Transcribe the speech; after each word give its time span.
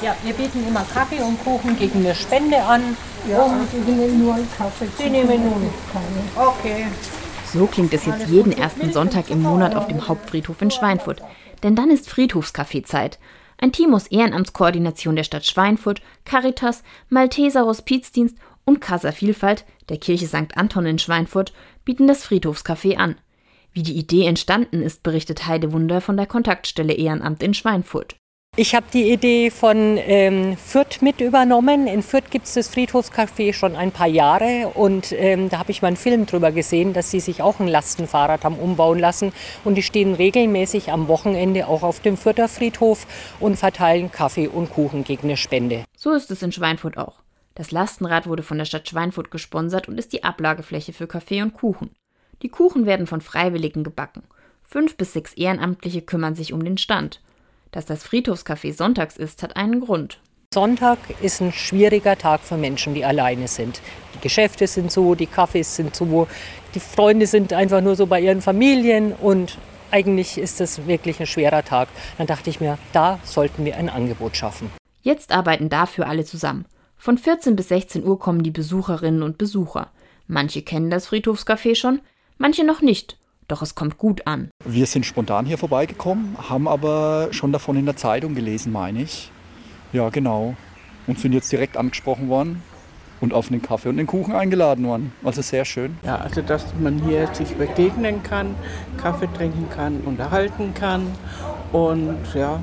Ja, 0.00 0.16
wir 0.22 0.32
bieten 0.32 0.66
immer 0.66 0.84
Kaffee 0.84 1.20
und 1.20 1.42
Kuchen 1.42 1.76
gegen 1.76 1.98
eine 2.00 2.14
Spende 2.14 2.62
an. 2.62 2.96
Ja, 3.28 3.42
um 3.42 3.60
also 3.60 3.84
wir 3.84 3.94
nehmen 3.94 4.22
nur 4.22 4.34
einen 4.34 4.48
Kaffee. 4.56 4.86
Sie 4.96 5.10
nehmen 5.10 5.42
nur 5.42 5.60
keine. 5.92 6.48
Okay. 6.48 6.86
So 7.52 7.66
klingt 7.66 7.92
es 7.94 8.06
jetzt 8.06 8.28
jeden 8.28 8.52
ersten 8.52 8.92
Sonntag 8.92 9.30
im 9.30 9.42
Monat 9.42 9.74
auf 9.74 9.88
dem 9.88 10.06
Hauptfriedhof 10.06 10.62
in 10.62 10.70
Schweinfurt. 10.70 11.22
Denn 11.62 11.74
dann 11.74 11.90
ist 11.90 12.08
Friedhofskaffeezeit. 12.08 13.18
Ein 13.60 13.72
Team 13.72 13.92
aus 13.92 14.06
Ehrenamtskoordination 14.06 15.16
der 15.16 15.24
Stadt 15.24 15.44
Schweinfurt, 15.44 16.00
Caritas, 16.24 16.84
Malteser 17.08 17.64
Hospizdienst 17.66 18.38
und 18.64 18.80
Casa 18.80 19.10
Vielfalt 19.10 19.64
der 19.88 19.96
Kirche 19.96 20.26
St. 20.26 20.56
Anton 20.56 20.86
in 20.86 20.98
Schweinfurt 20.98 21.52
bieten 21.84 22.06
das 22.06 22.24
Friedhofscafé 22.24 22.96
an. 22.96 23.16
Wie 23.72 23.82
die 23.82 23.96
Idee 23.96 24.26
entstanden 24.26 24.82
ist, 24.82 25.02
berichtet 25.02 25.46
Heide 25.46 25.72
Wunder 25.72 26.00
von 26.00 26.16
der 26.16 26.26
Kontaktstelle 26.26 26.92
Ehrenamt 26.92 27.42
in 27.42 27.54
Schweinfurt. 27.54 28.16
Ich 28.60 28.74
habe 28.74 28.86
die 28.92 29.12
Idee 29.12 29.52
von 29.52 29.98
ähm, 29.98 30.56
Fürth 30.56 31.00
mit 31.00 31.20
übernommen. 31.20 31.86
In 31.86 32.02
Fürth 32.02 32.28
gibt 32.28 32.46
es 32.46 32.54
das 32.54 32.68
Friedhofscafé 32.68 33.52
schon 33.52 33.76
ein 33.76 33.92
paar 33.92 34.08
Jahre 34.08 34.72
und 34.74 35.12
ähm, 35.12 35.48
da 35.48 35.60
habe 35.60 35.70
ich 35.70 35.80
mal 35.80 35.86
einen 35.86 35.96
Film 35.96 36.26
drüber 36.26 36.50
gesehen, 36.50 36.92
dass 36.92 37.12
sie 37.12 37.20
sich 37.20 37.40
auch 37.40 37.60
ein 37.60 37.68
Lastenfahrrad 37.68 38.42
haben 38.42 38.58
umbauen 38.58 38.98
lassen 38.98 39.32
und 39.62 39.76
die 39.76 39.84
stehen 39.84 40.12
regelmäßig 40.12 40.90
am 40.90 41.06
Wochenende 41.06 41.68
auch 41.68 41.84
auf 41.84 42.00
dem 42.00 42.16
Fürther 42.16 42.48
Friedhof 42.48 43.06
und 43.38 43.54
verteilen 43.54 44.10
Kaffee 44.10 44.48
und 44.48 44.70
Kuchen 44.70 45.04
gegen 45.04 45.28
eine 45.28 45.36
Spende. 45.36 45.84
So 45.96 46.10
ist 46.10 46.32
es 46.32 46.42
in 46.42 46.50
Schweinfurt 46.50 46.98
auch. 46.98 47.20
Das 47.54 47.70
Lastenrad 47.70 48.26
wurde 48.26 48.42
von 48.42 48.58
der 48.58 48.64
Stadt 48.64 48.88
Schweinfurt 48.88 49.30
gesponsert 49.30 49.86
und 49.86 49.98
ist 49.98 50.12
die 50.12 50.24
Ablagefläche 50.24 50.92
für 50.92 51.06
Kaffee 51.06 51.42
und 51.42 51.54
Kuchen. 51.54 51.90
Die 52.42 52.48
Kuchen 52.48 52.86
werden 52.86 53.06
von 53.06 53.20
Freiwilligen 53.20 53.84
gebacken. 53.84 54.24
Fünf 54.64 54.96
bis 54.96 55.12
sechs 55.12 55.32
Ehrenamtliche 55.34 56.02
kümmern 56.02 56.34
sich 56.34 56.52
um 56.52 56.64
den 56.64 56.76
Stand. 56.76 57.20
Dass 57.70 57.84
das 57.84 58.02
Friedhofscafé 58.02 58.72
sonntags 58.72 59.16
ist, 59.16 59.42
hat 59.42 59.56
einen 59.56 59.80
Grund. 59.80 60.18
Sonntag 60.54 60.98
ist 61.20 61.42
ein 61.42 61.52
schwieriger 61.52 62.16
Tag 62.16 62.40
für 62.40 62.56
Menschen, 62.56 62.94
die 62.94 63.04
alleine 63.04 63.48
sind. 63.48 63.82
Die 64.14 64.20
Geschäfte 64.20 64.66
sind 64.66 64.90
so, 64.90 65.14
die 65.14 65.26
Kaffees 65.26 65.76
sind 65.76 65.94
so, 65.94 66.26
die 66.74 66.80
Freunde 66.80 67.26
sind 67.26 67.52
einfach 67.52 67.82
nur 67.82 67.96
so 67.96 68.06
bei 68.06 68.20
ihren 68.20 68.40
Familien 68.40 69.12
und 69.12 69.58
eigentlich 69.90 70.38
ist 70.38 70.60
es 70.62 70.86
wirklich 70.86 71.20
ein 71.20 71.26
schwerer 71.26 71.64
Tag. 71.64 71.88
Dann 72.16 72.26
dachte 72.26 72.48
ich 72.48 72.60
mir, 72.60 72.78
da 72.92 73.20
sollten 73.24 73.66
wir 73.66 73.76
ein 73.76 73.90
Angebot 73.90 74.36
schaffen. 74.36 74.70
Jetzt 75.02 75.32
arbeiten 75.32 75.68
dafür 75.68 76.08
alle 76.08 76.24
zusammen. 76.24 76.64
Von 76.96 77.18
14 77.18 77.54
bis 77.54 77.68
16 77.68 78.04
Uhr 78.04 78.18
kommen 78.18 78.42
die 78.42 78.50
Besucherinnen 78.50 79.22
und 79.22 79.36
Besucher. 79.36 79.90
Manche 80.26 80.62
kennen 80.62 80.90
das 80.90 81.06
Friedhofscafé 81.06 81.74
schon, 81.74 82.00
manche 82.38 82.64
noch 82.64 82.80
nicht. 82.80 83.18
Doch 83.48 83.62
es 83.62 83.74
kommt 83.74 83.96
gut 83.96 84.26
an. 84.26 84.50
Wir 84.66 84.84
sind 84.84 85.06
spontan 85.06 85.46
hier 85.46 85.56
vorbeigekommen, 85.56 86.36
haben 86.50 86.68
aber 86.68 87.28
schon 87.30 87.50
davon 87.50 87.78
in 87.78 87.86
der 87.86 87.96
Zeitung 87.96 88.34
gelesen, 88.34 88.72
meine 88.72 89.00
ich. 89.00 89.32
Ja, 89.90 90.10
genau. 90.10 90.54
Und 91.06 91.18
sind 91.18 91.32
jetzt 91.32 91.50
direkt 91.50 91.78
angesprochen 91.78 92.28
worden 92.28 92.62
und 93.22 93.32
auf 93.32 93.48
den 93.48 93.62
Kaffee 93.62 93.88
und 93.88 93.96
den 93.96 94.06
Kuchen 94.06 94.34
eingeladen 94.34 94.84
worden. 94.84 95.12
Also 95.24 95.40
sehr 95.40 95.64
schön. 95.64 95.96
Ja, 96.04 96.16
also 96.16 96.42
dass 96.42 96.66
man 96.78 97.02
hier 97.06 97.26
sich 97.32 97.54
begegnen 97.56 98.22
kann, 98.22 98.54
Kaffee 98.98 99.28
trinken 99.32 99.66
kann, 99.74 100.02
unterhalten 100.04 100.74
kann 100.74 101.06
und 101.72 102.18
ja, 102.34 102.60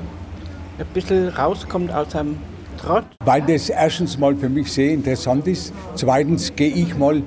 ein 0.78 0.86
bisschen 0.94 1.30
rauskommt 1.30 1.92
aus 1.92 2.14
einem 2.14 2.36
Trott. 2.78 3.06
Weil 3.24 3.42
das 3.42 3.70
erstens 3.70 4.18
mal 4.18 4.36
für 4.36 4.48
mich 4.48 4.72
sehr 4.72 4.92
interessant 4.92 5.48
ist. 5.48 5.72
Zweitens 5.96 6.54
gehe 6.54 6.70
ich 6.70 6.96
mal, 6.96 7.24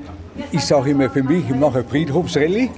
ich 0.53 0.61
sage 0.61 0.91
immer 0.91 1.09
für 1.09 1.23
mich, 1.23 1.43
ich 1.49 1.55
mache 1.57 1.83
Friedhofsrallye. 1.83 2.69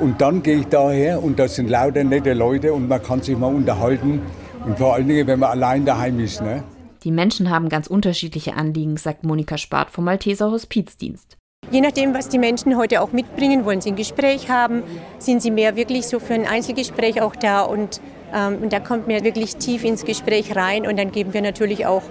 Und 0.00 0.20
dann 0.20 0.42
gehe 0.42 0.60
ich 0.60 0.66
daher 0.66 1.22
und 1.22 1.38
das 1.38 1.56
sind 1.56 1.68
lauter 1.68 2.04
nette 2.04 2.32
Leute 2.32 2.72
und 2.72 2.88
man 2.88 3.02
kann 3.02 3.22
sich 3.22 3.36
mal 3.36 3.54
unterhalten. 3.54 4.20
Und 4.64 4.78
vor 4.78 4.94
allen 4.94 5.08
Dingen, 5.08 5.26
wenn 5.26 5.38
man 5.38 5.50
allein 5.50 5.84
daheim 5.84 6.20
ist. 6.20 6.40
Ne? 6.40 6.62
Die 7.04 7.10
Menschen 7.10 7.50
haben 7.50 7.68
ganz 7.68 7.86
unterschiedliche 7.88 8.54
Anliegen, 8.54 8.96
sagt 8.96 9.24
Monika 9.24 9.58
Spart 9.58 9.90
vom 9.90 10.04
Malteser 10.04 10.50
Hospizdienst. 10.50 11.36
Je 11.70 11.80
nachdem, 11.80 12.14
was 12.14 12.28
die 12.28 12.38
Menschen 12.38 12.76
heute 12.76 13.00
auch 13.00 13.12
mitbringen, 13.12 13.64
wollen 13.64 13.80
sie 13.80 13.90
ein 13.90 13.96
Gespräch 13.96 14.50
haben, 14.50 14.82
sind 15.18 15.42
sie 15.42 15.50
mehr 15.50 15.76
wirklich 15.76 16.06
so 16.06 16.18
für 16.18 16.34
ein 16.34 16.46
Einzelgespräch 16.46 17.22
auch 17.22 17.34
da 17.34 17.62
und, 17.62 18.00
ähm, 18.34 18.58
und 18.62 18.72
da 18.72 18.80
kommt 18.80 19.06
mir 19.06 19.24
wirklich 19.24 19.56
tief 19.56 19.84
ins 19.84 20.04
Gespräch 20.04 20.54
rein 20.56 20.86
und 20.86 20.98
dann 20.98 21.12
geben 21.12 21.32
wir 21.32 21.40
natürlich 21.40 21.86
auch 21.86 22.02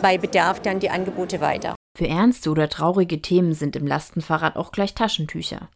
bei 0.00 0.16
Bedarf 0.16 0.60
dann 0.60 0.80
die 0.80 0.90
Angebote 0.90 1.40
weiter. 1.40 1.74
Für 1.98 2.08
ernste 2.08 2.50
oder 2.50 2.68
traurige 2.68 3.20
Themen 3.20 3.52
sind 3.52 3.76
im 3.76 3.86
Lastenfahrrad 3.86 4.56
auch 4.56 4.72
gleich 4.72 4.94
Taschentücher. 4.94 5.68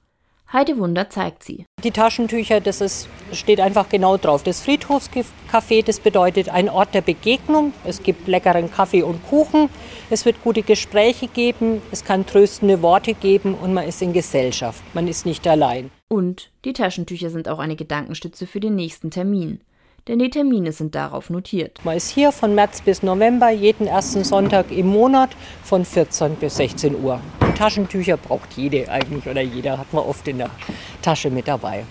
Heide 0.55 0.79
Wunder 0.79 1.11
zeigt 1.11 1.43
sie. 1.43 1.67
Die 1.83 1.91
Taschentücher, 1.91 2.61
das 2.61 2.81
ist, 2.81 3.09
steht 3.33 3.59
einfach 3.59 3.89
genau 3.89 4.17
drauf. 4.17 4.45
Das 4.45 4.65
Friedhofscafé, 4.65 5.85
das 5.85 5.99
bedeutet 5.99 6.49
ein 6.49 6.69
Ort 6.69 6.95
der 6.95 7.01
Begegnung. 7.01 7.73
Es 7.83 8.05
gibt 8.05 8.29
leckeren 8.29 8.71
Kaffee 8.71 9.03
und 9.03 9.21
Kuchen. 9.27 9.69
Es 10.11 10.25
wird 10.25 10.45
gute 10.45 10.63
Gespräche 10.63 11.27
geben. 11.27 11.83
Es 11.91 12.05
kann 12.05 12.25
tröstende 12.25 12.83
Worte 12.83 13.15
geben 13.15 13.55
und 13.55 13.75
man 13.75 13.89
ist 13.89 14.01
in 14.01 14.13
Gesellschaft. 14.13 14.81
Man 14.95 15.09
ist 15.09 15.27
nicht 15.27 15.45
allein. 15.49 15.91
Und 16.09 16.53
die 16.65 16.73
Taschentücher 16.73 17.31
sind 17.31 17.49
auch 17.49 17.59
eine 17.59 17.75
Gedankenstütze 17.75 18.47
für 18.47 18.61
den 18.61 18.77
nächsten 18.77 19.11
Termin 19.11 19.61
denn 20.07 20.19
die 20.19 20.29
Termine 20.29 20.71
sind 20.73 20.95
darauf 20.95 21.31
notiert. 21.31 21.81
Man 21.83 21.97
ist 21.97 22.11
hier 22.11 22.31
von 22.31 22.55
März 22.55 22.83
bis 22.83 23.03
November, 23.03 23.49
jeden 23.49 23.87
ersten 23.87 24.23
Sonntag 24.23 24.71
im 24.71 24.89
Monat 24.89 25.31
von 25.63 25.87
14 25.87 26.35
bis 26.35 26.57
16 26.57 27.03
Uhr. 27.03 27.23
Taschentücher 27.55 28.17
braucht 28.17 28.53
jede 28.57 28.89
eigentlich 28.89 29.27
oder 29.27 29.41
jeder 29.41 29.79
hat 29.79 29.93
man 29.93 30.05
oft 30.05 30.27
in 30.29 30.39
der 30.39 30.51
Tasche 31.03 31.31
mit 31.31 31.49
dabei. 31.49 31.83